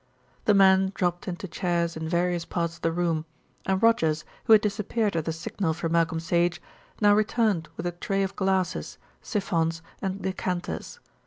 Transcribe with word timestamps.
The 0.45 0.55
men 0.55 0.91
dropped 0.95 1.27
into 1.27 1.47
chairs 1.47 1.95
in 1.95 2.09
various 2.09 2.43
parts 2.43 2.75
of 2.77 2.81
the 2.81 2.91
room, 2.91 3.23
and 3.67 3.83
Rogers, 3.83 4.25
who 4.45 4.53
had 4.53 4.63
disappeared 4.63 5.15
at 5.15 5.27
a 5.27 5.31
signal 5.31 5.75
from 5.75 5.91
Malcolm 5.91 6.19
Sage, 6.19 6.59
now 6.99 7.13
returned 7.13 7.69
with 7.77 7.85
a 7.85 7.91
tray 7.91 8.23
of 8.23 8.35
glasses, 8.35 8.97
syphons, 9.21 9.83
and 10.01 10.23
decanters. 10.23 10.99